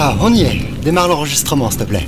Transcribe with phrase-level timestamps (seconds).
[0.00, 0.60] Ah, on y est.
[0.84, 2.06] Démarre l'enregistrement, s'il te plaît.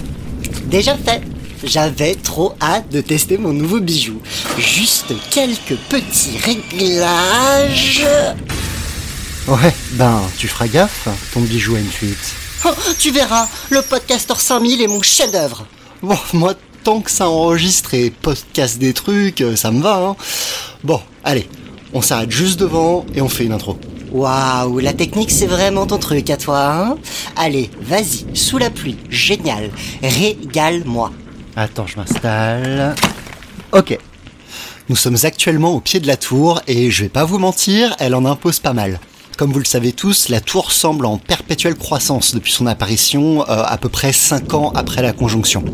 [0.67, 1.23] Déjà fait.
[1.65, 4.21] J'avais trop hâte de tester mon nouveau bijou.
[4.59, 8.07] Juste quelques petits réglages.
[9.49, 12.33] Ouais, ben, tu feras gaffe, ton bijou a une fuite.
[12.65, 15.67] Oh, tu verras, le Podcaster 5000 est mon chef-d'œuvre.
[16.01, 20.17] Bon, moi, tant que ça enregistre et podcast des trucs, euh, ça me va, hein.
[20.85, 21.49] Bon, allez,
[21.93, 23.77] on s'arrête juste devant et on fait une intro.
[24.13, 26.99] Waouh, la technique c'est vraiment ton truc à toi, hein?
[27.37, 29.71] Allez, vas-y, sous la pluie, génial,
[30.03, 31.13] régale-moi.
[31.57, 32.95] Attends, je m'installe.
[33.73, 33.97] Ok.
[34.89, 38.17] Nous sommes actuellement au pied de la tour et je vais pas vous mentir, elle
[38.17, 38.99] en impose pas mal.
[39.37, 43.63] Comme vous le savez tous, la tour semble en perpétuelle croissance depuis son apparition euh,
[43.65, 45.65] à peu près 5 ans après la conjonction.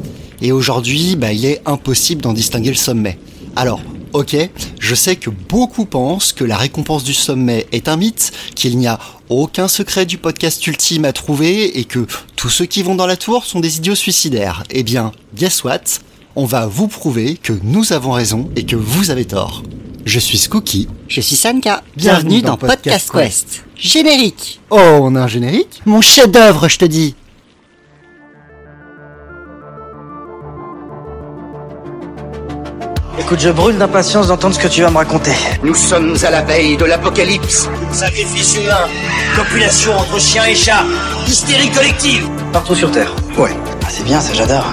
[0.43, 3.19] Et aujourd'hui, bah, il est impossible d'en distinguer le sommet.
[3.57, 3.81] Alors,
[4.17, 4.35] ok,
[4.81, 8.87] je sais que beaucoup pensent que la récompense du sommet est un mythe, qu'il n'y
[8.87, 13.07] a aucun secret du podcast ultime à trouver et que tous ceux qui vont dans
[13.07, 14.63] la tour sont des idiots suicidaires.
[14.71, 16.01] Eh bien, guess what?
[16.35, 19.63] On va vous prouver que nous avons raison et que vous avez tort.
[20.07, 20.89] Je suis Skooky.
[21.09, 23.65] Je suis Sanka, bienvenue, dans, Podcast Quest.
[23.77, 25.83] Générique Oh, on a un générique?
[25.85, 27.15] Mon chef-d'œuvre, je te dis
[33.27, 35.33] Écoute, je brûle d'impatience d'entendre ce que tu vas me raconter.
[35.65, 37.69] Nous sommes à la veille de l'apocalypse.
[37.91, 38.87] Sacrifice humain,
[39.35, 40.85] copulation entre chiens et chats,
[41.27, 42.29] hystérie collective.
[42.53, 43.13] Partout sur Terre.
[43.37, 43.51] Ouais.
[43.83, 44.67] Ah, c'est bien, ça j'adore.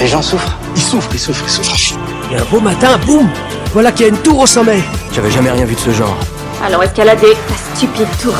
[0.00, 0.56] Les gens souffrent.
[0.74, 1.98] Ils souffrent, ils souffrent, ils souffrent.
[2.32, 3.28] Et un beau matin, boum
[3.74, 4.82] Voilà qu'il y a une tour au sommet.
[5.12, 6.16] J'avais jamais rien vu de ce genre.
[6.64, 8.34] Alors escalader ta stupide tour.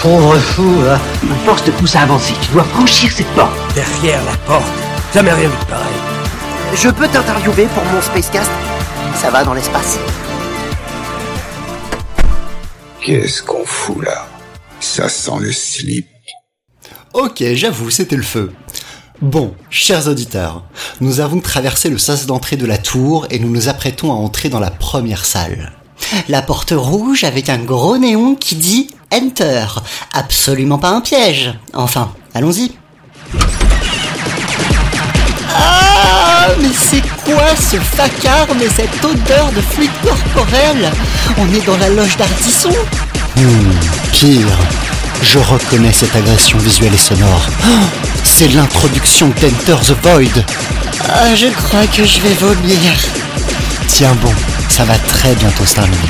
[0.00, 1.00] Pauvre fou, hein.
[1.24, 2.34] Ma force te pousse à avancer.
[2.42, 3.50] Tu dois franchir cette porte.
[3.74, 4.70] Derrière la porte,
[5.12, 5.96] jamais rien vu de pareil.
[6.76, 8.48] Je peux t'interviewer pour mon Spacecast?
[9.20, 9.98] Ça va dans l'espace
[13.02, 14.26] Qu'est-ce qu'on fout là?
[14.80, 16.06] Ça sent le slip.
[17.12, 18.50] Ok, j'avoue, c'était le feu.
[19.20, 20.64] Bon, chers auditeurs,
[21.02, 24.48] nous avons traversé le sas d'entrée de la tour et nous nous apprêtons à entrer
[24.48, 25.72] dans la première salle.
[26.30, 29.66] La porte rouge avec un gros néon qui dit Enter.
[30.14, 31.52] Absolument pas un piège.
[31.74, 32.72] Enfin, allons-y.
[36.42, 40.90] Ah, mais c'est quoi ce vacarme et cette odeur de fluide corporel
[41.38, 42.70] On est dans la loge d'Ardisson
[43.36, 43.70] Hmm,
[44.12, 44.58] pire.
[45.22, 47.46] Je reconnais cette agression visuelle et sonore.
[47.66, 47.68] Oh,
[48.24, 50.44] C'est l'introduction d'Enter the Void.
[51.08, 52.92] Ah, je crois que je vais vomir.
[53.86, 54.32] Tiens bon,
[54.70, 56.08] ça va très bientôt se terminer.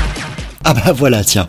[0.64, 1.48] Ah bah voilà, tiens.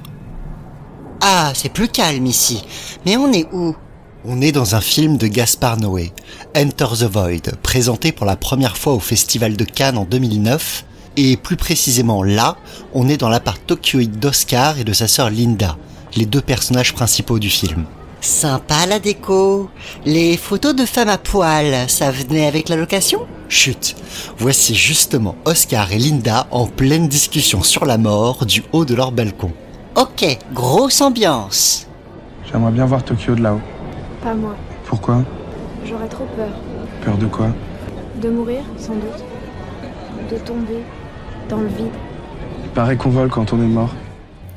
[1.22, 2.64] Ah, c'est plus calme ici.
[3.06, 3.76] Mais on est où?
[4.24, 6.12] On est dans un film de Gaspard Noé,
[6.56, 10.86] Enter the Void, présenté pour la première fois au Festival de Cannes en 2009.
[11.18, 12.56] Et plus précisément là,
[12.94, 15.76] on est dans l'appart tokyoïde d'Oscar et de sa sœur Linda,
[16.16, 17.86] les deux personnages principaux du film.
[18.22, 19.72] Sympa la déco.
[20.06, 23.26] Les photos de femmes à poil, ça venait avec la location?
[23.50, 23.96] Chut,
[24.38, 29.12] voici justement Oscar et Linda en pleine discussion sur la mort du haut de leur
[29.12, 29.52] balcon.
[29.96, 31.88] Ok, grosse ambiance.
[32.52, 33.62] J'aimerais bien voir Tokyo de là-haut.
[34.24, 34.56] Pas moi.
[34.86, 35.24] Pourquoi
[35.86, 36.52] J'aurais trop peur.
[37.04, 37.48] Peur de quoi
[38.22, 39.24] De mourir, sans doute.
[40.30, 40.84] De tomber
[41.50, 41.94] dans le vide.
[42.64, 43.90] Il paraît qu'on vole quand on est mort.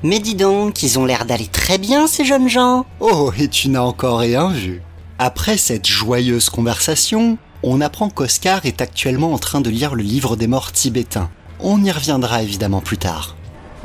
[0.03, 2.85] Mais dis donc, ils ont l'air d'aller très bien ces jeunes gens.
[3.01, 4.83] Oh, et tu n'as encore rien vu.
[5.19, 10.37] Après cette joyeuse conversation, on apprend qu'Oscar est actuellement en train de lire le livre
[10.37, 11.31] des morts tibétains.
[11.61, 13.35] On y reviendra évidemment plus tard.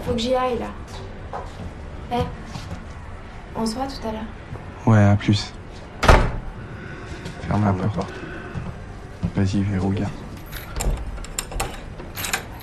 [0.05, 1.39] Faut que j'y aille là.
[2.11, 2.15] Eh
[3.55, 4.21] On se voit tout à l'heure.
[4.85, 5.53] Ouais, à plus.
[7.49, 8.13] Ferme la porte.
[9.35, 10.03] Vas-y, verrouille.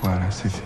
[0.01, 0.63] Voilà, c'est fait.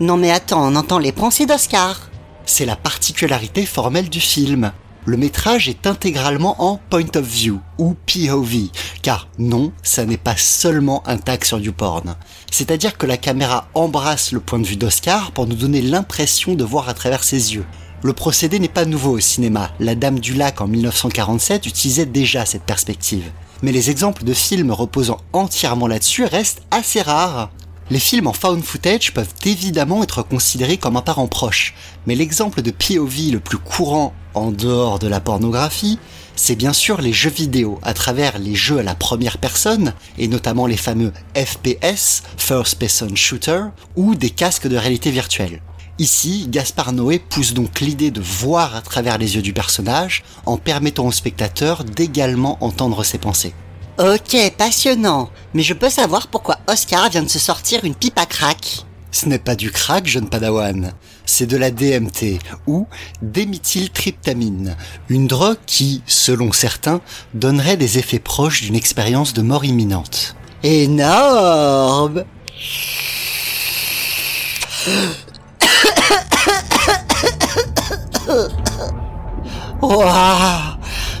[0.00, 2.08] Non mais attends, on entend les pensées d'Oscar.
[2.46, 4.72] C'est la particularité formelle du film.
[5.04, 8.70] Le métrage est intégralement en point of view ou POV,
[9.02, 12.16] car non, ça n'est pas seulement un tag sur YouPorn.
[12.50, 16.64] C'est-à-dire que la caméra embrasse le point de vue d'Oscar pour nous donner l'impression de
[16.64, 17.66] voir à travers ses yeux.
[18.02, 19.72] Le procédé n'est pas nouveau au cinéma.
[19.78, 23.30] La Dame du Lac en 1947 utilisait déjà cette perspective.
[23.62, 27.50] Mais les exemples de films reposant entièrement là-dessus restent assez rares.
[27.90, 31.74] Les films en found footage peuvent évidemment être considérés comme un parent proche,
[32.06, 35.98] mais l'exemple de POV le plus courant en dehors de la pornographie,
[36.36, 40.28] c'est bien sûr les jeux vidéo à travers les jeux à la première personne, et
[40.28, 43.64] notamment les fameux FPS, First Person Shooter,
[43.96, 45.60] ou des casques de réalité virtuelle.
[46.00, 50.56] Ici, Gaspard Noé pousse donc l'idée de voir à travers les yeux du personnage en
[50.56, 53.52] permettant au spectateur d'également entendre ses pensées.
[53.98, 55.28] Ok, passionnant.
[55.52, 59.26] Mais je peux savoir pourquoi Oscar vient de se sortir une pipe à crack Ce
[59.26, 60.94] n'est pas du crack, jeune padawan.
[61.26, 62.86] C'est de la DMT, ou
[63.20, 64.76] déméthyltryptamine,
[65.10, 67.02] une drogue qui, selon certains,
[67.34, 70.34] donnerait des effets proches d'une expérience de mort imminente.
[70.62, 72.24] Énorme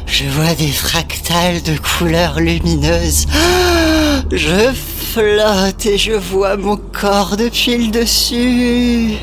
[0.06, 3.26] Je vois des fractales de couleurs lumineuses.
[4.30, 9.16] Je flotte et je vois mon corps depuis le dessus.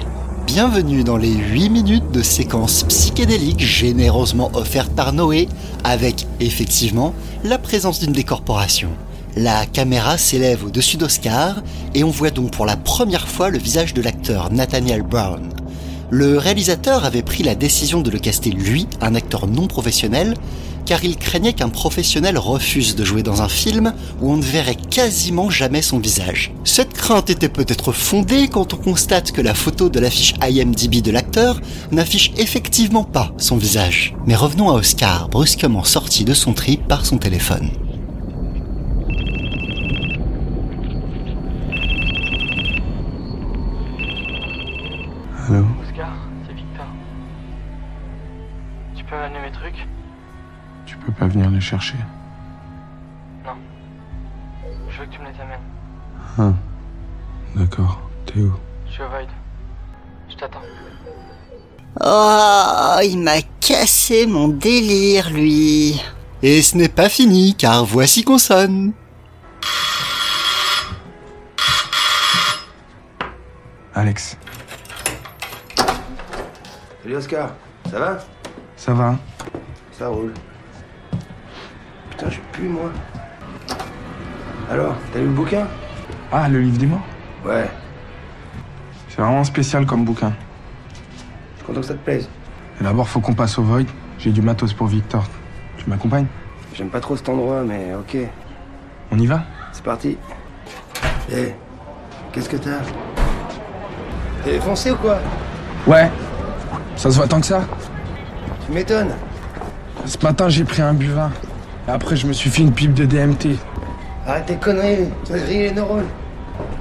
[0.45, 5.47] Bienvenue dans les 8 minutes de séquence psychédélique généreusement offerte par Noé,
[5.85, 7.13] avec effectivement
[7.45, 8.89] la présence d'une décorporation.
[9.37, 11.61] La caméra s'élève au-dessus d'Oscar
[11.95, 15.53] et on voit donc pour la première fois le visage de l'acteur Nathaniel Brown.
[16.09, 20.35] Le réalisateur avait pris la décision de le caster lui, un acteur non professionnel,
[20.85, 24.75] car il craignait qu'un professionnel refuse de jouer dans un film où on ne verrait
[24.75, 26.53] quasiment jamais son visage.
[26.63, 31.11] Cette crainte était peut-être fondée quand on constate que la photo de l'affiche IMDb de
[31.11, 31.59] l'acteur
[31.91, 34.15] n'affiche effectivement pas son visage.
[34.25, 37.69] Mais revenons à Oscar, brusquement sorti de son trip par son téléphone.
[51.17, 51.97] Pas venir les chercher
[53.45, 53.53] Non.
[54.89, 55.59] Je veux que tu me les amènes.
[56.37, 56.53] Ah.
[57.55, 58.01] D'accord.
[58.25, 58.53] T'es où?
[58.87, 59.27] Je suis au Void.
[60.29, 60.61] Je t'attends.
[61.99, 65.99] Oh, il m'a cassé mon délire, lui.
[66.43, 68.93] Et ce n'est pas fini, car voici qu'on sonne.
[73.95, 74.37] Alex.
[77.01, 77.49] Salut Oscar,
[77.89, 78.19] ça va?
[78.75, 79.15] Ça va
[79.91, 80.33] Ça roule.
[82.17, 82.89] Putain, je pue moi.
[84.71, 85.67] Alors, t'as lu le bouquin?
[86.31, 87.05] Ah, le livre des morts?
[87.45, 87.69] Ouais,
[89.09, 90.33] C'est vraiment spécial comme bouquin.
[91.53, 92.27] je suis content que ça te plaise.
[92.81, 93.85] D'abord, faut qu'on passe au Void.
[94.17, 95.23] J'ai du matos pour Victor.
[95.77, 96.25] Tu m'accompagnes?
[96.73, 98.17] J'aime pas trop cet endroit, mais ok.
[99.11, 99.43] On y va?
[99.71, 100.17] C'est parti.
[101.31, 101.53] Eh,
[102.31, 102.79] qu'est-ce que t'as?
[104.43, 105.19] T'es foncé ou quoi?
[105.85, 106.11] Ouais.
[106.95, 107.61] Ça se voit tant que ça
[108.65, 109.13] Tu m'étonnes.
[110.05, 111.31] Ce matin, j'ai pris un buvin.
[111.87, 113.57] Après, je me suis fait une pipe de DMT.
[114.25, 116.07] Arrête tes conneries, tu vas griller les neurones.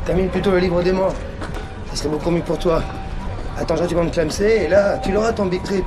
[0.04, 1.14] Termine plutôt le livre des morts.
[1.90, 2.82] Ça serait beaucoup mieux pour toi.
[3.56, 5.84] Attends gentiment de clamser et là, tu l'auras ton big trip.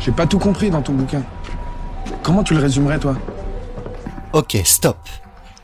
[0.00, 1.22] J'ai pas tout compris dans ton bouquin.
[2.24, 3.16] Comment tu le résumerais, toi?
[4.32, 4.98] Ok, stop.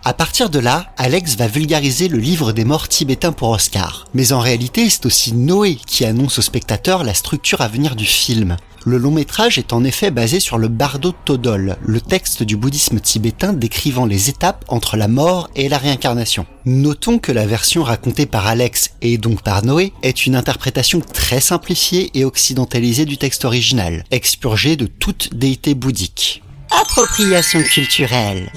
[0.05, 4.07] À partir de là, Alex va vulgariser le livre des morts tibétains pour Oscar.
[4.15, 8.05] Mais en réalité, c'est aussi Noé qui annonce au spectateur la structure à venir du
[8.05, 8.57] film.
[8.89, 13.01] Le long métrage est en effet basé sur le Bardo Todol, le texte du bouddhisme
[13.01, 16.47] tibétain décrivant les étapes entre la mort et la réincarnation.
[16.65, 21.43] Notons que la version racontée par Alex et donc par Noé est une interprétation très
[21.43, 26.43] simplifiée et occidentalisée du texte original, expurgée de toute déité bouddhique.
[26.71, 28.51] Appropriation culturelle.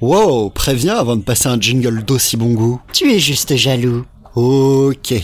[0.00, 2.80] Wow, préviens avant de passer un jingle d'aussi bon goût.
[2.92, 4.04] Tu es juste jaloux.
[4.34, 5.14] Ok.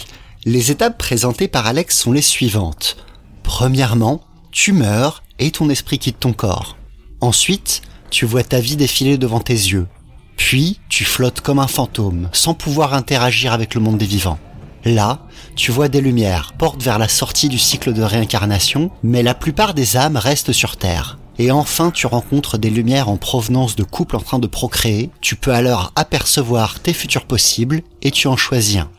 [0.46, 2.99] Les étapes présentées par Alex sont les suivantes.
[3.43, 4.20] Premièrement,
[4.52, 6.76] tu meurs et ton esprit quitte ton corps.
[7.23, 7.81] Ensuite,
[8.11, 9.86] tu vois ta vie défiler devant tes yeux.
[10.36, 14.39] Puis, tu flottes comme un fantôme, sans pouvoir interagir avec le monde des vivants.
[14.84, 15.20] Là,
[15.56, 19.72] tu vois des lumières, portent vers la sortie du cycle de réincarnation, mais la plupart
[19.72, 21.19] des âmes restent sur Terre.
[21.39, 25.36] Et enfin, tu rencontres des lumières en provenance de couples en train de procréer, tu
[25.36, 28.91] peux alors apercevoir tes futurs possibles, et tu en choisis un.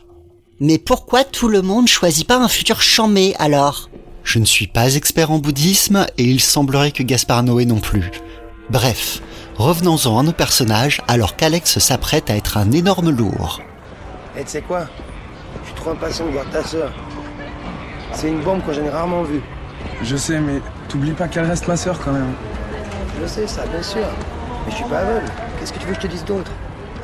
[0.58, 3.90] Mais pourquoi tout le monde choisit pas un futur chamé alors?
[4.24, 8.10] Je ne suis pas expert en bouddhisme, et il semblerait que Gaspard Noé non plus.
[8.70, 9.20] Bref,
[9.56, 13.60] revenons-en à nos personnages alors qu'Alex s'apprête à être un énorme lourd.
[14.34, 14.86] Eh, tu sais quoi?
[15.60, 16.90] Je suis trop impatient de voir ta sœur.
[18.14, 19.42] C'est une bombe que j'en ai rarement vue.
[20.02, 22.32] Je sais, mais t'oublies pas qu'elle reste ma sœur quand même.
[23.20, 24.06] Je sais ça, bien sûr.
[24.64, 25.30] Mais je suis pas aveugle.
[25.60, 26.50] Qu'est-ce que tu veux que je te dise d'autre?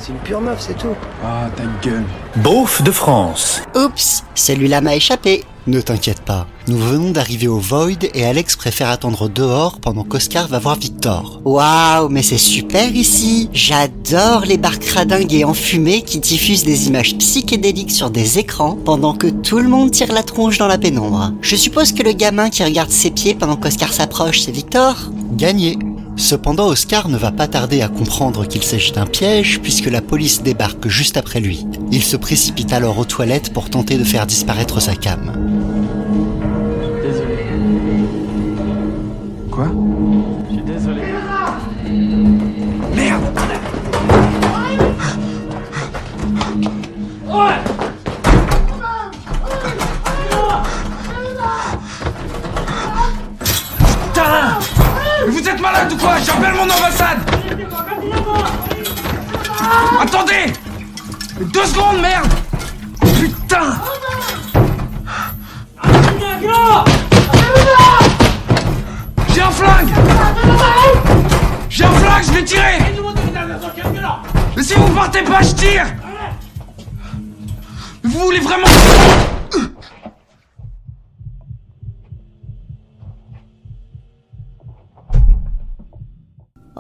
[0.05, 0.97] C'est une pure meuf, c'est tout.
[1.25, 2.05] Ah, ta gueule.
[2.35, 3.63] Beauf de France.
[3.77, 5.45] Oups, celui-là m'a échappé.
[5.69, 10.49] Ne t'inquiète pas, nous venons d'arriver au Void et Alex préfère attendre dehors pendant qu'Oscar
[10.49, 11.41] va voir Victor.
[11.45, 13.49] Waouh, mais c'est super ici.
[13.53, 19.15] J'adore les bars cradingues et enfumés qui diffusent des images psychédéliques sur des écrans pendant
[19.15, 21.33] que tout le monde tire la tronche dans la pénombre.
[21.43, 24.97] Je suppose que le gamin qui regarde ses pieds pendant qu'Oscar s'approche, c'est Victor?
[25.35, 25.79] Gagné
[26.23, 30.41] Cependant, Oscar ne va pas tarder à comprendre qu'il s'agit d'un piège puisque la police
[30.41, 31.67] débarque juste après lui.
[31.91, 35.52] Il se précipite alors aux toilettes pour tenter de faire disparaître sa cam.
[61.47, 62.29] Deux secondes, merde
[63.21, 63.75] Putain
[69.35, 69.93] J'ai un flingue
[71.69, 72.79] J'ai un flingue, je vais tirer
[74.57, 75.87] Mais si vous partez pas, je tire
[78.05, 78.67] Vous voulez vraiment...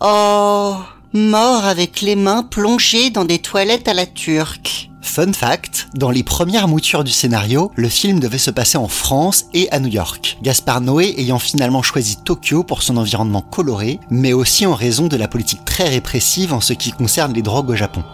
[0.04, 0.78] Oh,
[1.12, 4.90] mort avec les mains plongées dans des toilettes à la turque.
[5.02, 9.45] Fun fact, dans les premières moutures du scénario, le film devait se passer en France
[9.52, 10.38] et à New York.
[10.42, 15.16] Gaspard Noé ayant finalement choisi Tokyo pour son environnement coloré, mais aussi en raison de
[15.16, 18.04] la politique très répressive en ce qui concerne les drogues au Japon.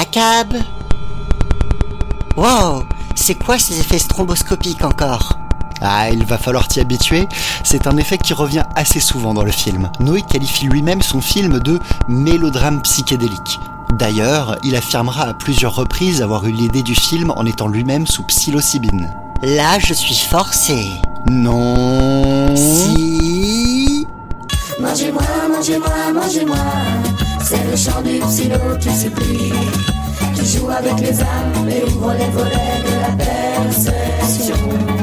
[0.00, 0.54] Akab
[2.36, 2.84] Wow,
[3.14, 5.47] c'est quoi ces effets stromboscopiques encore?
[5.80, 7.28] Ah, il va falloir t'y habituer,
[7.64, 9.90] c'est un effet qui revient assez souvent dans le film.
[10.00, 13.60] Noé qualifie lui-même son film de mélodrame psychédélique.
[13.92, 18.22] D'ailleurs, il affirmera à plusieurs reprises avoir eu l'idée du film en étant lui-même sous
[18.22, 19.10] psilocybine.
[19.42, 20.90] Là, je suis forcé.
[21.30, 22.54] Non.
[22.56, 24.06] Si.
[24.80, 26.56] Mangez-moi, mangez-moi, mangez-moi.
[27.42, 29.52] C'est le chant du psylo qui supplie,
[30.34, 34.97] qui joue avec les âmes et ouvre les volets de la perception.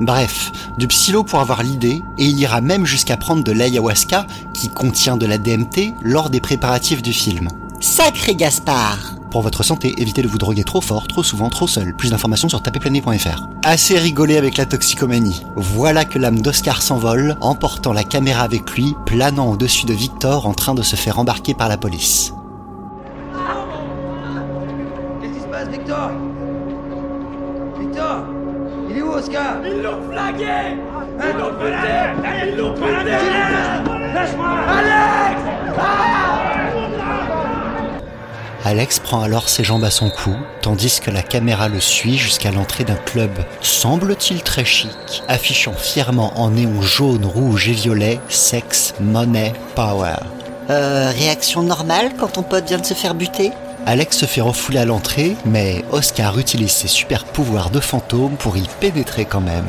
[0.00, 4.68] Bref, du psylo pour avoir l'idée, et il ira même jusqu'à prendre de l'ayahuasca, qui
[4.68, 7.48] contient de la DMT, lors des préparatifs du film.
[7.80, 11.96] Sacré Gaspard Pour votre santé, évitez de vous droguer trop fort, trop souvent, trop seul.
[11.96, 13.48] Plus d'informations sur taperplané.fr.
[13.64, 15.44] Assez rigolé avec la toxicomanie.
[15.56, 20.54] Voilà que l'âme d'Oscar s'envole, emportant la caméra avec lui, planant au-dessus de Victor en
[20.54, 22.32] train de se faire embarquer par la police.
[25.20, 26.10] Qu'est-ce qui se passe, Victor?
[28.90, 31.94] Il est où, Oscar Ils l'ont flagué Hein Ils l'ont buté
[32.46, 33.10] Ils l'ont buté
[34.14, 35.42] Lâche-moi Alex
[38.64, 42.50] Alex prend alors ses jambes à son cou, tandis que la caméra le suit jusqu'à
[42.50, 43.30] l'entrée d'un club,
[43.62, 50.16] semble-t-il très chic, affichant fièrement en néon jaune, rouge et violet Sex, Money, Power.
[50.68, 53.52] Euh, réaction normale quand ton pote vient de se faire buter?
[53.88, 58.58] Alex se fait refouler à l'entrée, mais Oscar utilise ses super pouvoirs de fantôme pour
[58.58, 59.64] y pénétrer quand même.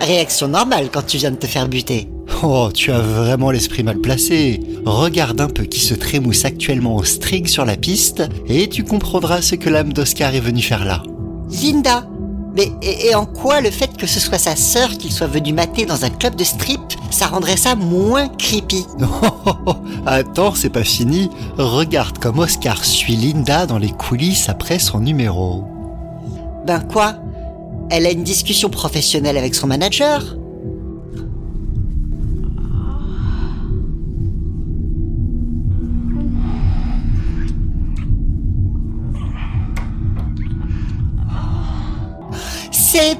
[0.00, 2.08] Réaction normale quand tu viens de te faire buter.
[2.42, 4.60] Oh, tu as vraiment l'esprit mal placé.
[4.84, 9.40] Regarde un peu qui se trémousse actuellement au string sur la piste et tu comprendras
[9.40, 11.04] ce que l'âme d'Oscar est venue faire là.
[11.62, 12.09] Linda
[12.56, 15.52] Mais et, et en quoi le fait que ce soit sa sœur qu'il soit venu
[15.52, 16.80] mater dans un club de strip,
[17.10, 18.84] ça rendrait ça moins creepy?
[19.00, 19.72] Oh,
[20.06, 21.30] attends, c'est pas fini.
[21.58, 25.64] Regarde comme Oscar suit Linda dans les coulisses après son numéro.
[26.66, 27.14] Ben quoi?
[27.90, 30.36] Elle a une discussion professionnelle avec son manager?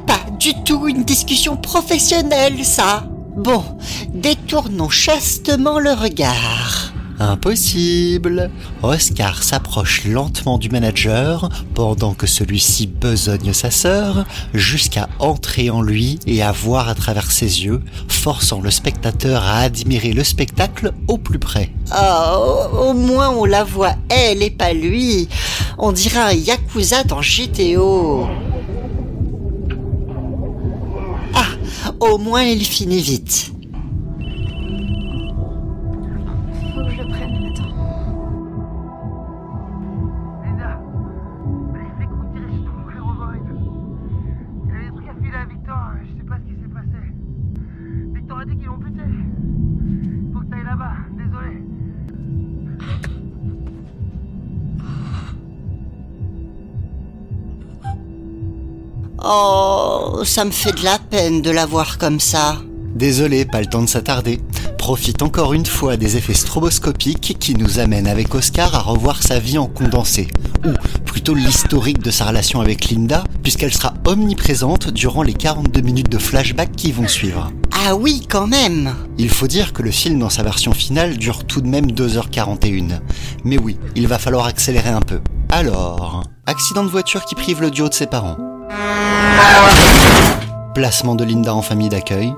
[0.07, 3.05] Pas du tout une discussion professionnelle, ça.
[3.35, 3.65] Bon,
[4.13, 6.93] détournons chastement le regard.
[7.19, 8.51] Impossible.
[8.83, 16.19] Oscar s'approche lentement du manager pendant que celui-ci besogne sa sœur jusqu'à entrer en lui
[16.27, 21.17] et à voir à travers ses yeux, forçant le spectateur à admirer le spectacle au
[21.17, 21.73] plus près.
[21.99, 25.27] Oh, au moins on la voit elle et pas lui.
[25.79, 28.29] On dirait un Yakuza dans GTO.
[32.01, 33.53] Au moins il finit vite.
[36.75, 37.35] Faut que je le prenne.
[40.43, 40.81] Linda
[41.75, 43.41] Les flics ont tiré sur ton frère au vol.
[44.65, 47.03] Il avait des trucs à filer à Victor, je sais pas ce qui s'est passé.
[48.15, 49.03] Victor a dit qu'ils l'ont buté.
[50.33, 50.97] Faut que t'ailles là-bas,
[59.23, 62.57] Oh, ça me fait de la peine de la voir comme ça.
[62.95, 64.41] Désolé, pas le temps de s'attarder.
[64.79, 69.39] Profite encore une fois des effets stroboscopiques qui nous amènent avec Oscar à revoir sa
[69.39, 70.29] vie en condensé.
[70.67, 70.73] Ou
[71.05, 76.19] plutôt l'historique de sa relation avec Linda, puisqu'elle sera omniprésente durant les 42 minutes de
[76.19, 77.53] flashback qui vont suivre.
[77.87, 81.45] Ah oui, quand même Il faut dire que le film dans sa version finale dure
[81.45, 83.01] tout de même 2h41.
[83.45, 85.21] Mais oui, il va falloir accélérer un peu.
[85.51, 88.37] Alors, accident de voiture qui prive le duo de ses parents.
[90.75, 92.35] Placement de Linda en famille d'accueil.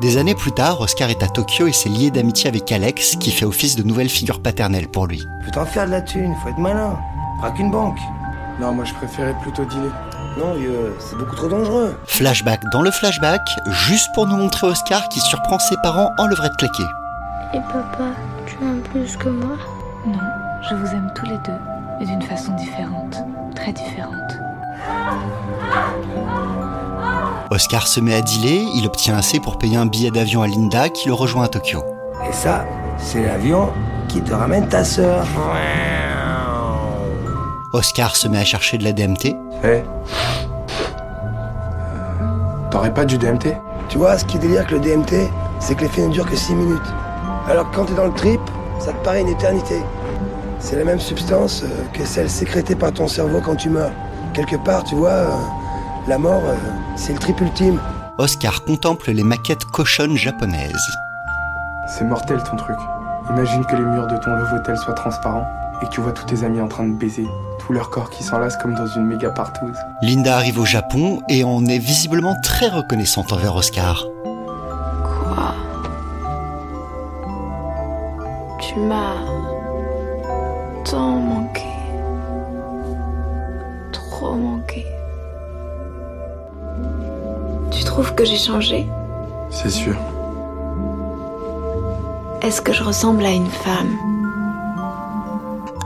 [0.00, 3.30] Des années plus tard, Oscar est à Tokyo et s'est lié d'amitié avec Alex, qui
[3.30, 5.22] fait office de nouvelle figure paternelle pour lui.
[5.44, 6.96] Faut t'en faire de la thune, faut être malin.
[7.38, 7.98] Braque une banque.
[8.58, 9.92] Non, moi je préférais plutôt dealer.
[10.38, 11.94] Non, vieux, c'est beaucoup trop dangereux.
[12.06, 16.56] Flashback dans le flashback, juste pour nous montrer Oscar qui surprend ses parents en levrette
[16.56, 16.82] claquée.
[17.52, 18.12] Et papa,
[18.46, 19.56] tu m'aimes plus que moi?
[20.06, 20.18] Non,
[20.68, 21.58] je vous aime tous les deux,
[21.98, 23.16] mais d'une façon différente,
[23.54, 24.14] très différente.
[27.50, 30.88] Oscar se met à dealer, il obtient assez pour payer un billet d'avion à Linda
[30.88, 31.82] qui le rejoint à Tokyo.
[32.28, 32.64] Et ça,
[32.98, 33.70] c'est l'avion
[34.08, 35.26] qui te ramène ta sœur.
[37.72, 39.36] Oscar se met à chercher de la DMT.
[39.64, 39.82] Eh
[42.70, 43.56] T'aurais pas du DMT
[43.88, 46.36] Tu vois, ce qui est délire avec le DMT, c'est que l'effet ne dure que
[46.36, 46.94] 6 minutes.
[47.48, 48.40] Alors que quand t'es dans le trip,
[48.78, 49.82] ça te paraît une éternité.
[50.60, 53.92] C'est la même substance euh, que celle sécrétée par ton cerveau quand tu meurs.
[54.34, 55.28] Quelque part, tu vois, euh,
[56.06, 56.54] la mort, euh,
[56.96, 57.80] c'est le trip ultime.
[58.18, 60.90] Oscar contemple les maquettes cochonnes japonaises.
[61.88, 62.76] C'est mortel ton truc.
[63.30, 65.46] Imagine que les murs de ton love hotel soient transparents
[65.82, 67.26] et que tu vois tous tes amis en train de baiser,
[67.58, 69.78] tout leur corps qui s'enlace comme dans une méga partouze.
[70.02, 74.04] Linda arrive au Japon et en est visiblement très reconnaissante envers Oscar.
[75.02, 75.54] Quoi?
[78.60, 79.29] Tu m'as
[88.20, 88.86] que j'ai changé
[89.50, 89.96] C'est sûr.
[92.42, 93.96] Est-ce que je ressemble à une femme?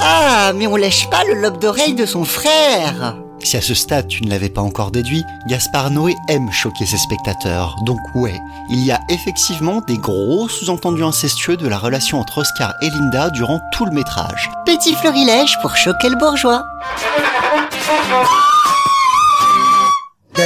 [0.00, 4.09] Ah, mais on lèche pas le lobe d'oreille de son frère Si à ce stade
[4.09, 7.76] tu ne l'avais pas encore déduit, Gaspard Noé aime choquer ses spectateurs.
[7.87, 12.75] Donc ouais, il y a effectivement des gros sous-entendus incestueux de la relation entre Oscar
[12.83, 14.50] et Linda durant tout le métrage.
[14.67, 16.64] Petit florilège pour choquer le bourgeois.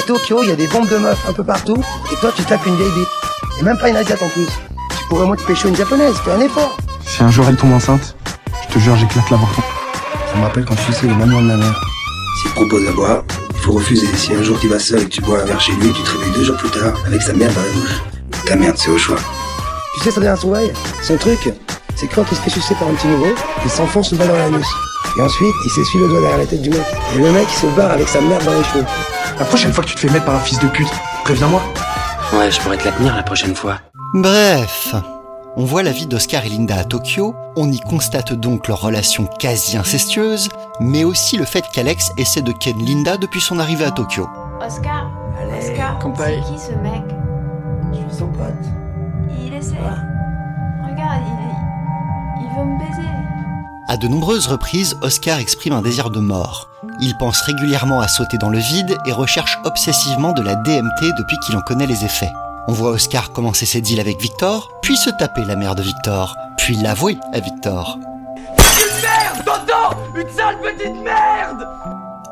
[0.08, 1.76] Tokyo, il y a des bombes de meufs un peu partout,
[2.10, 3.08] et toi, tu tapes une vieille bite.
[3.60, 4.46] Et même pas une asiate en plus.
[4.46, 6.78] Tu pourrais au moins te pêcher une japonaise, fais un effort.
[7.04, 8.16] Si un jour elle tombe enceinte,
[8.62, 9.60] je te jure, j'éclate l'avorton.
[10.32, 11.80] Ça me rappelle quand je suçais le manuel de ma mère.
[12.40, 13.22] S'il te propose à boire,
[13.54, 14.06] il faut refuser.
[14.16, 16.00] Si un jour tu vas seul et que tu bois un verre chez lui, tu
[16.00, 18.02] te réveilles deux jours plus tard avec sa merde dans la bouche.
[18.46, 19.18] Ta merde, c'est au choix.
[19.92, 20.72] Tu sais, ça devient un trouvaille.
[21.02, 21.52] Son truc,
[21.96, 24.28] c'est que quand il se fait sucer par un petit nouveau, il s'enfonce une balle
[24.28, 24.68] dans l'anus.
[25.18, 26.84] Et ensuite, il s'essuie le doigt derrière la tête du mec.
[27.14, 28.86] Et le mec, il se barre avec sa merde dans les cheveux.
[29.38, 30.88] La prochaine fois que tu te fais mettre par un fils de pute,
[31.22, 31.62] préviens-moi.
[32.32, 33.78] Ouais, je pourrais te la tenir la prochaine fois.
[34.12, 34.94] Bref,
[35.56, 39.26] on voit la vie d'Oscar et Linda à Tokyo, on y constate donc leur relation
[39.26, 40.48] quasi incestueuse,
[40.80, 44.28] mais aussi le fait qu'Alex essaie de ken Linda depuis son arrivée à Tokyo.
[44.60, 45.10] Oscar
[45.56, 46.42] Oscar, compagne.
[46.44, 47.02] c'est qui ce mec?
[47.92, 48.52] Je suis son pote.
[49.40, 49.76] Il essaie.
[50.82, 53.08] Regarde, il, il veut me baiser.
[53.88, 56.67] À de nombreuses reprises, Oscar exprime un désir de mort.
[57.00, 61.38] Il pense régulièrement à sauter dans le vide et recherche obsessivement de la DMT depuis
[61.38, 62.32] qu'il en connaît les effets.
[62.66, 66.36] On voit Oscar commencer ses deals avec Victor, puis se taper la mère de Victor,
[66.56, 67.98] puis l'avouer à Victor.
[68.58, 71.66] Une merde, Dodo Une sale petite merde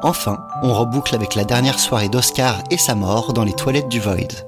[0.03, 4.01] Enfin, on reboucle avec la dernière soirée d'Oscar et sa mort dans les toilettes du
[4.01, 4.45] Void.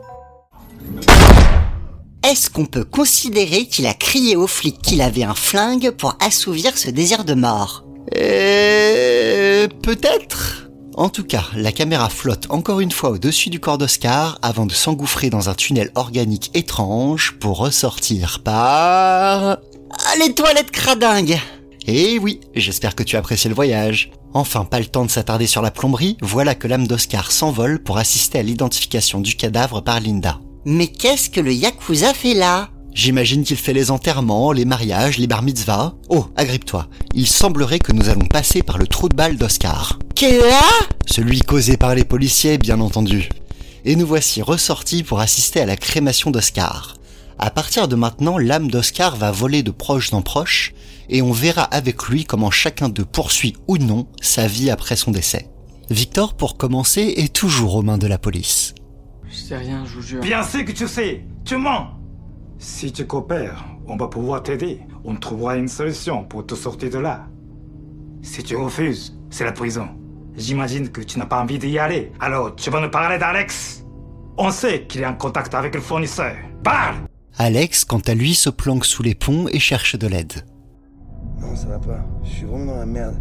[2.29, 6.77] Est-ce qu'on peut considérer qu'il a crié aux flics qu'il avait un flingue pour assouvir
[6.77, 7.88] ce désir de mort?
[8.17, 14.39] Euh, peut-être En tout cas, la caméra flotte encore une fois au-dessus du corps d'Oscar
[14.43, 19.59] avant de s'engouffrer dans un tunnel organique étrange pour ressortir par...
[19.91, 21.39] Ah, les toilettes cradingues
[21.87, 24.11] Eh oui, j'espère que tu as apprécié le voyage.
[24.35, 27.99] Enfin, pas le temps de s'attarder sur la plomberie, voilà que l'âme d'Oscar s'envole pour
[27.99, 30.41] assister à l'identification du cadavre par Linda.
[30.65, 32.69] Mais qu'est-ce que le Yakuza fait là?
[32.95, 35.95] J'imagine qu'il fait les enterrements, les mariages, les bar mitzvahs.
[36.09, 36.89] Oh, agrippe-toi.
[37.15, 39.99] Il semblerait que nous allons passer par le trou de balle d'Oscar.
[40.19, 43.29] Quoi Celui causé par les policiers, bien entendu.
[43.85, 46.97] Et nous voici ressortis pour assister à la crémation d'Oscar.
[47.39, 50.75] À partir de maintenant, l'âme d'Oscar va voler de proche en proche,
[51.09, 55.13] et on verra avec lui comment chacun d'eux poursuit ou non sa vie après son
[55.13, 55.49] décès.
[55.89, 58.75] Victor, pour commencer, est toujours aux mains de la police.
[59.31, 60.21] Je sais rien, je vous jure.
[60.21, 61.98] Bien sûr que tu sais, tu mens
[62.59, 64.81] Si tu coopères, on va pouvoir t'aider.
[65.05, 67.27] On trouvera une solution pour te sortir de là.
[68.23, 69.89] Si tu refuses, c'est la prison.
[70.37, 72.13] J'imagine que tu n'as pas envie d'y aller.
[72.19, 73.85] Alors, tu vas nous parler d'Alex
[74.37, 76.35] On sait qu'il est en contact avec le fournisseur.
[76.65, 76.97] Parle
[77.39, 80.45] Alex, quant à lui, se planque sous les ponts et cherche de l'aide.
[81.41, 82.05] Non, ça va pas.
[82.25, 83.17] Je suis vraiment dans la merde.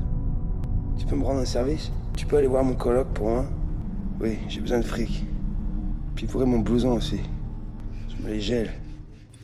[0.97, 1.91] Tu peux me rendre un service?
[2.15, 3.45] Tu peux aller voir mon coloc pour moi?
[4.19, 5.23] Oui, j'ai besoin de fric.
[6.15, 7.19] Puis faudrait mon blouson aussi.
[8.10, 8.71] Je me les gèle.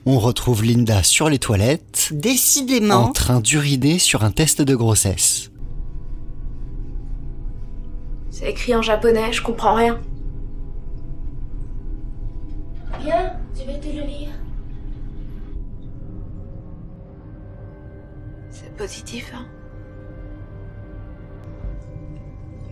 [0.05, 2.95] On retrouve Linda sur les toilettes, Décidément.
[3.05, 5.49] en train d'uriner sur un test de grossesse.
[8.29, 10.01] C'est écrit en japonais, je comprends rien.
[13.01, 14.29] Viens, je vais te le lire.
[18.51, 19.45] C'est positif, hein?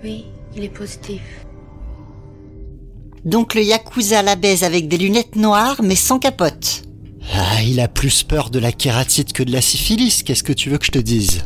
[0.04, 1.22] Oui, il est positif.
[3.24, 6.82] Donc le Yakuza la baise avec des lunettes noires mais sans capote.
[7.34, 10.70] Ah, il a plus peur de la kératite que de la syphilis, qu'est-ce que tu
[10.70, 11.44] veux que je te dise?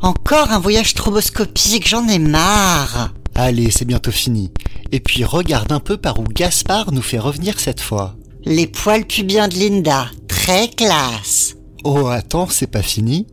[0.00, 3.12] Encore un voyage stroboscopique, j'en ai marre.
[3.34, 4.50] Allez, c'est bientôt fini.
[4.92, 8.16] Et puis regarde un peu par où Gaspard nous fait revenir cette fois.
[8.44, 11.56] Les poils pubiens de Linda, très classe.
[11.84, 13.26] Oh, attends, c'est pas fini.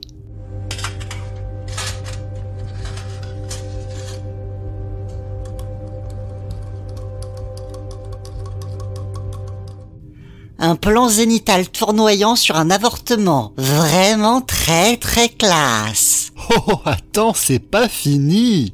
[10.65, 13.53] Un plan zénital tournoyant sur un avortement.
[13.55, 16.31] Vraiment très très classe.
[16.49, 18.73] Oh, attends, c'est pas fini.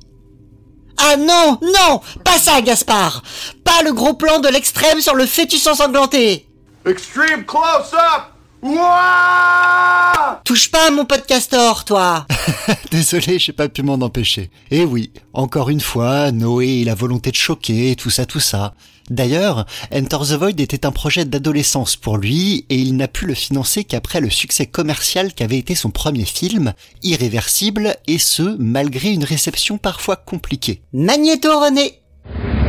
[0.98, 3.24] Ah non, non, pas ça, Gaspard.
[3.66, 6.48] Pas le gros plan de l'extrême sur le fœtus ensanglanté.
[6.86, 12.26] Extreme close-up Ouah Touche pas à mon podcastor, toi
[12.92, 14.50] Désolé, j'ai pas pu m'en empêcher.
[14.70, 18.76] Et oui, encore une fois, Noé et la volonté de choquer, tout ça, tout ça.
[19.10, 23.34] D'ailleurs, Enter the Void était un projet d'adolescence pour lui, et il n'a pu le
[23.34, 29.24] financer qu'après le succès commercial qu'avait été son premier film, Irréversible, et ce, malgré une
[29.24, 30.82] réception parfois compliquée.
[30.94, 31.94] Magnéto René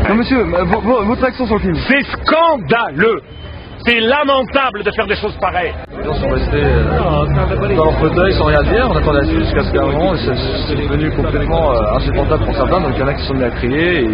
[0.08, 1.76] Non monsieur, euh, vo- vo- votre action sur le film.
[1.88, 3.20] C'est scandaleux
[3.84, 8.32] C'est lamentable de faire des choses pareilles Les gens sont restés euh, dans leur fauteuil
[8.34, 10.34] sans rien dire, on attendait la suite jusqu'à ce qu'à un moment, c'est
[10.68, 13.44] c'est devenu complètement euh, insupportable pour certains, donc il y en a qui sont mis
[13.44, 14.00] à crier.
[14.04, 14.10] Et...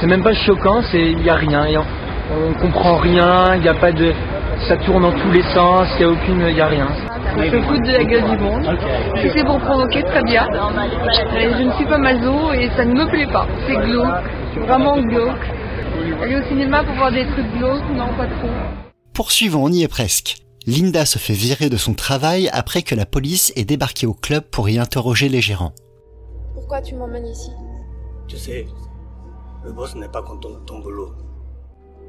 [0.00, 1.82] C'est même pas choquant, c'est il y a rien, y a-
[2.32, 4.12] on comprend rien, il y a pas de
[4.68, 6.86] ça tourne dans tous les sens, il y a aucune il y a rien.
[7.36, 8.64] Je se foutre de la gueule du monde.
[9.16, 10.46] Si c'est pour provoquer, très bien.
[10.52, 13.46] Je ne suis pas mazo et ça ne me plaît pas.
[13.66, 14.06] C'est glauque,
[14.66, 15.44] vraiment glauque.
[16.20, 18.48] Aller au cinéma pour voir des trucs glauques, non, pas trop.
[19.12, 20.38] Poursuivons, on y est presque.
[20.66, 24.44] Linda se fait virer de son travail après que la police ait débarqué au club
[24.44, 25.74] pour y interroger les gérants.
[26.54, 27.50] Pourquoi tu m'emmènes ici?
[28.26, 28.66] Tu sais,
[29.64, 31.14] le boss n'est pas content de ton boulot.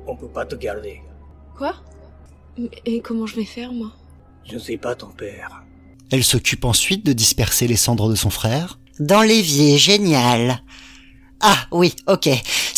[0.07, 1.01] On peut pas te garder.
[1.57, 1.73] Quoi?
[2.85, 3.91] Et comment je vais faire, moi?
[4.45, 5.63] Je ne suis pas ton père.
[6.11, 8.79] Elle s'occupe ensuite de disperser les cendres de son frère.
[8.99, 10.61] Dans l'évier, génial.
[11.41, 12.29] Ah oui, ok.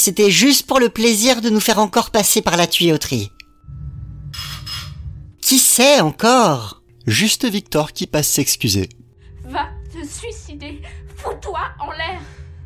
[0.08, 3.30] C'était juste pour le plaisir de nous faire encore passer par la tuyauterie.
[5.41, 6.82] Qui sait encore?
[7.06, 8.88] Juste Victor qui passe s'excuser.
[9.43, 10.82] Va te suicider.
[11.17, 12.22] Fous-toi en l'air.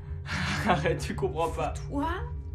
[0.68, 1.74] Arrête, tu comprends pas.
[1.90, 2.10] Toi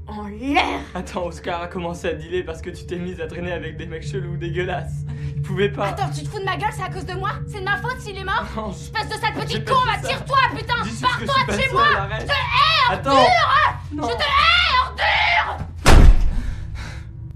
[0.09, 0.81] en l'air.
[0.95, 3.87] Attends, Oscar a commencé à dealer parce que tu t'es mise à traîner avec des
[3.87, 5.05] mecs chelous dégueulasses.
[5.35, 5.89] Il pouvait pas.
[5.89, 7.31] Attends, tu te fous de ma gueule, c'est à cause de moi?
[7.49, 8.45] C'est de ma faute s'il est mort?
[8.57, 11.85] Non, Espèce de sale petit con, va tire-toi, putain Pars-toi je de chez moi.
[12.21, 13.11] Je te hais, Attends.
[13.11, 13.33] ordure
[13.95, 14.09] Non.
[14.09, 15.67] Je te hais, ordure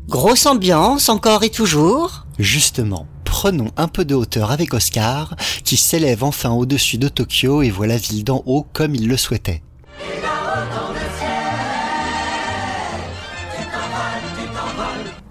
[0.09, 2.27] Grosse ambiance, encore et toujours.
[2.39, 7.71] Justement, prenons un peu de hauteur avec Oscar, qui s'élève enfin au-dessus de Tokyo et
[7.71, 9.63] voit la ville d'en haut comme il le souhaitait.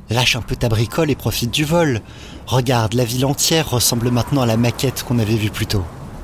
[0.10, 2.02] Lâche un peu ta bricole et profite du vol.
[2.48, 5.84] Regarde, la ville entière ressemble maintenant à la maquette qu'on avait vue plus tôt.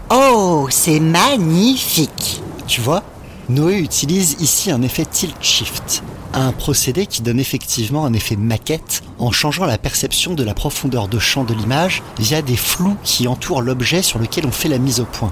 [0.09, 2.41] Oh, c'est magnifique.
[2.67, 3.03] Tu vois,
[3.47, 9.03] Noé utilise ici un effet tilt shift, un procédé qui donne effectivement un effet maquette
[9.19, 13.27] en changeant la perception de la profondeur de champ de l'image via des flous qui
[13.27, 15.31] entourent l'objet sur lequel on fait la mise au point.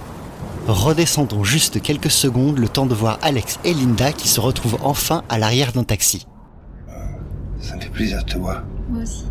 [0.68, 5.24] Redescendons juste quelques secondes le temps de voir Alex et Linda qui se retrouvent enfin
[5.28, 6.28] à l'arrière d'un taxi.
[7.64, 8.62] Ça me fait plaisir de te voir.
[8.90, 9.26] Moi aussi.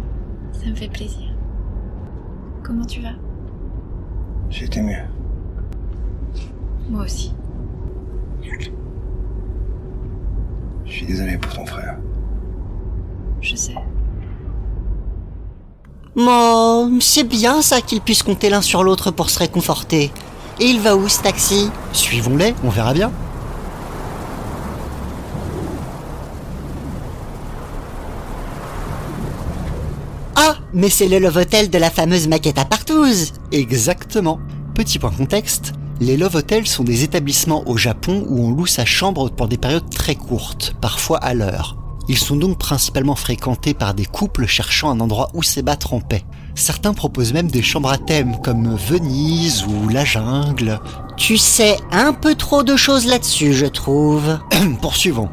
[0.53, 1.35] Ça me fait plaisir.
[2.63, 3.13] Comment tu vas?
[4.49, 5.05] J'ai été mieux.
[6.89, 7.35] Moi aussi.
[10.85, 11.99] Je suis désolé pour ton frère.
[13.41, 13.75] Je sais.
[16.15, 20.11] Bon, c'est bien ça qu'ils puissent compter l'un sur l'autre pour se réconforter.
[20.59, 21.71] Et il va où ce taxi?
[21.93, 23.11] Suivons-les, on verra bien.
[30.37, 34.41] Ah, mais c'est le Love Hotel de la fameuse maquette à partouze Exactement.
[34.75, 38.85] Petit point contexte, les Love Hotels sont des établissements au Japon où on loue sa
[38.85, 41.77] chambre pour des périodes très courtes, parfois à l'heure.
[42.09, 46.25] Ils sont donc principalement fréquentés par des couples cherchant un endroit où s'ébattre en paix.
[46.55, 50.81] Certains proposent même des chambres à thème comme Venise ou la jungle.
[51.17, 54.39] Tu sais un peu trop de choses là-dessus, je trouve.
[54.83, 55.29] Poursuivons.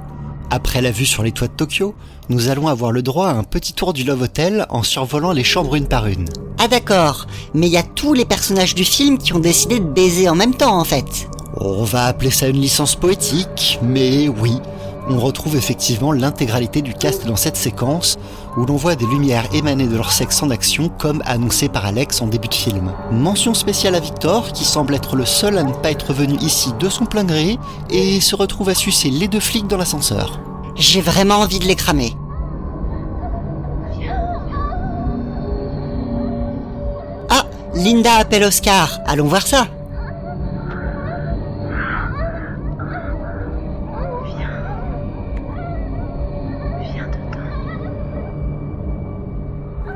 [0.52, 1.95] Après la vue sur les toits de Tokyo,
[2.29, 5.43] nous allons avoir le droit à un petit tour du Love Hotel en survolant les
[5.43, 6.25] chambres une par une.
[6.59, 9.85] Ah d'accord, mais il y a tous les personnages du film qui ont décidé de
[9.85, 11.27] baiser en même temps en fait.
[11.57, 14.59] On va appeler ça une licence poétique, mais oui,
[15.09, 18.19] on retrouve effectivement l'intégralité du cast dans cette séquence
[18.57, 22.21] où l'on voit des lumières émaner de leur sexe en action comme annoncé par Alex
[22.21, 22.93] en début de film.
[23.11, 26.73] Mention spéciale à Victor qui semble être le seul à ne pas être venu ici
[26.79, 27.57] de son plein gré
[27.89, 30.39] et se retrouve à sucer les deux flics dans l'ascenseur.
[30.75, 32.15] J'ai vraiment envie de les cramer.
[37.75, 38.99] Linda appelle Oscar.
[39.05, 39.67] Allons voir ça.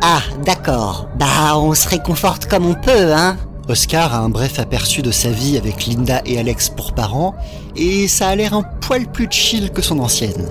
[0.05, 1.07] Ah, d'accord.
[1.17, 3.38] Bah, on se réconforte comme on peut, hein
[3.69, 7.33] Oscar a un bref aperçu de sa vie avec Linda et Alex pour parents,
[7.77, 10.49] et ça a l'air un poil plus chill que son ancienne.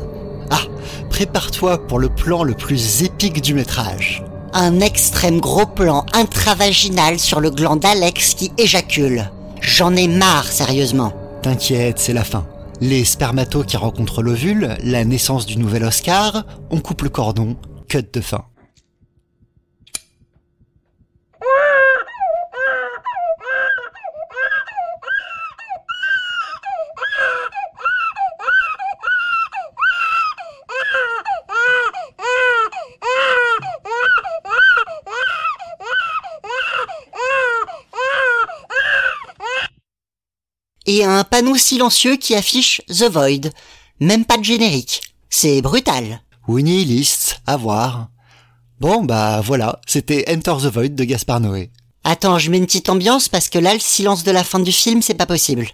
[0.50, 0.62] Ah,
[1.10, 4.24] prépare-toi pour le plan le plus épique du métrage.
[4.54, 9.30] Un extrême gros plan intravaginal sur le gland d'Alex qui éjacule.
[9.62, 11.12] J'en ai marre, sérieusement.
[11.40, 12.46] T'inquiète, c'est la fin.
[12.80, 17.56] Les spermatos qui rencontrent l'ovule, la naissance du nouvel Oscar, on coupe le cordon,
[17.88, 18.44] cut de fin.
[40.86, 43.50] Et un panneau silencieux qui affiche The Void.
[44.00, 45.02] Même pas de générique.
[45.30, 46.20] C'est brutal.
[46.48, 48.08] Winnie List, à voir.
[48.80, 51.70] Bon, bah voilà, c'était Enter the Void de Gaspard Noé.
[52.04, 54.72] Attends, je mets une petite ambiance parce que là, le silence de la fin du
[54.72, 55.68] film, c'est pas possible.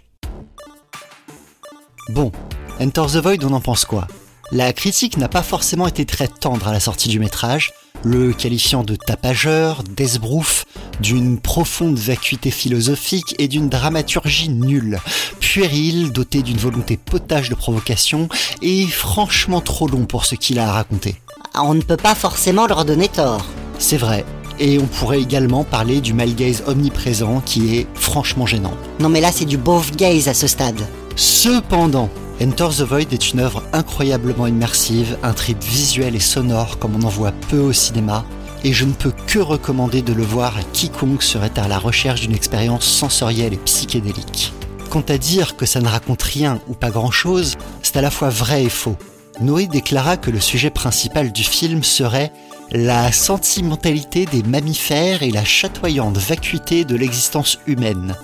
[2.09, 2.31] Bon,
[2.79, 4.07] Enter the Void, on en pense quoi?
[4.51, 7.71] La critique n'a pas forcément été très tendre à la sortie du métrage,
[8.03, 10.65] le qualifiant de tapageur, d'esbrouf,
[10.99, 14.99] d'une profonde vacuité philosophique et d'une dramaturgie nulle,
[15.39, 18.29] puéril, doté d'une volonté potage de provocation
[18.61, 21.15] et franchement trop long pour ce qu'il a à raconter.
[21.55, 23.45] On ne peut pas forcément leur donner tort.
[23.77, 24.25] C'est vrai.
[24.59, 28.73] Et on pourrait également parler du mal gaze omniprésent qui est franchement gênant.
[28.99, 30.81] Non mais là c'est du beauf gaze à ce stade.
[31.15, 32.09] Cependant,
[32.41, 37.05] Enter the Void est une œuvre incroyablement immersive, un trip visuel et sonore comme on
[37.05, 38.23] en voit peu au cinéma,
[38.63, 42.21] et je ne peux que recommander de le voir à quiconque serait à la recherche
[42.21, 44.53] d'une expérience sensorielle et psychédélique.
[44.89, 48.29] Quant à dire que ça ne raconte rien ou pas grand-chose, c'est à la fois
[48.29, 48.97] vrai et faux.
[49.39, 52.33] Noé déclara que le sujet principal du film serait
[52.71, 58.15] la sentimentalité des mammifères et la chatoyante vacuité de l'existence humaine.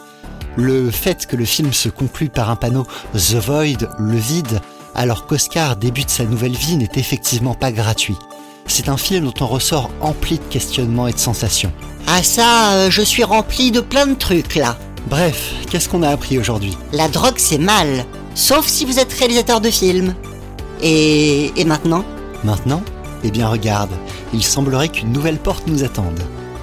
[0.58, 4.62] Le fait que le film se conclue par un panneau The Void, le vide,
[4.94, 8.18] alors qu'Oscar débute sa nouvelle vie n'est effectivement pas gratuit.
[8.68, 11.72] C'est un film dont on ressort empli de questionnements et de sensations.
[12.08, 14.78] Ah ça, euh, je suis rempli de plein de trucs là.
[15.10, 16.78] Bref, qu'est-ce qu'on a appris aujourd'hui?
[16.92, 20.16] La drogue c'est mal, sauf si vous êtes réalisateur de films.
[20.82, 22.04] Et, et maintenant?
[22.44, 22.82] Maintenant?
[23.24, 23.92] Eh bien regarde,
[24.34, 26.20] il semblerait qu'une nouvelle porte nous attende.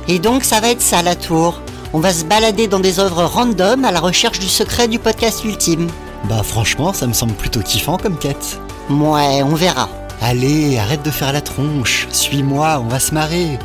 [0.09, 1.61] Et donc ça va être ça la tour.
[1.93, 5.45] On va se balader dans des œuvres random à la recherche du secret du podcast
[5.45, 5.89] ultime.
[6.29, 8.59] Bah franchement, ça me semble plutôt kiffant comme quête.
[8.91, 9.89] Ouais, on verra.
[10.25, 13.59] Allez, arrête de faire la tronche, suis-moi, on va se marrer.